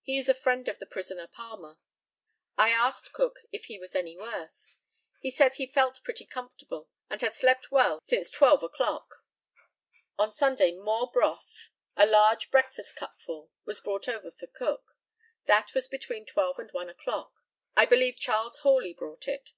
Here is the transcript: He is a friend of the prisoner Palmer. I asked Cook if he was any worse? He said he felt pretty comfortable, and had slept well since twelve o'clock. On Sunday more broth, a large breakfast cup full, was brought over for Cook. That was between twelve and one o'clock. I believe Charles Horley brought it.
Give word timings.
He 0.00 0.16
is 0.16 0.30
a 0.30 0.34
friend 0.34 0.66
of 0.66 0.78
the 0.78 0.86
prisoner 0.86 1.26
Palmer. 1.26 1.76
I 2.56 2.70
asked 2.70 3.12
Cook 3.12 3.40
if 3.52 3.66
he 3.66 3.78
was 3.78 3.94
any 3.94 4.16
worse? 4.16 4.78
He 5.20 5.30
said 5.30 5.56
he 5.56 5.66
felt 5.66 6.02
pretty 6.02 6.24
comfortable, 6.24 6.88
and 7.10 7.20
had 7.20 7.34
slept 7.34 7.70
well 7.70 8.00
since 8.00 8.30
twelve 8.30 8.62
o'clock. 8.62 9.22
On 10.18 10.32
Sunday 10.32 10.72
more 10.72 11.12
broth, 11.12 11.68
a 11.98 12.06
large 12.06 12.50
breakfast 12.50 12.96
cup 12.96 13.20
full, 13.20 13.50
was 13.66 13.82
brought 13.82 14.08
over 14.08 14.30
for 14.30 14.46
Cook. 14.46 14.92
That 15.44 15.74
was 15.74 15.86
between 15.86 16.24
twelve 16.24 16.58
and 16.58 16.70
one 16.70 16.88
o'clock. 16.88 17.44
I 17.76 17.84
believe 17.84 18.16
Charles 18.18 18.60
Horley 18.60 18.94
brought 18.94 19.28
it. 19.28 19.52